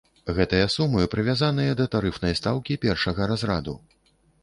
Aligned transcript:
Гэтыя 0.37 0.69
сумы 0.75 1.03
прывязаныя 1.13 1.77
да 1.83 1.87
тарыфнай 1.99 2.37
стаўкі 2.43 2.81
першага 2.87 3.33
разраду. 3.35 3.81